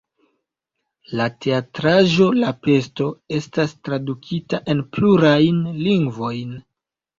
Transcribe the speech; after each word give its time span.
La 1.19 1.27
teatraĵo 1.45 2.25
"La 2.39 2.49
Pesto" 2.69 3.11
estas 3.41 3.77
tradukita 3.89 4.63
en 4.75 4.85
plurajn 4.99 5.63
lingvojn. 5.87 6.61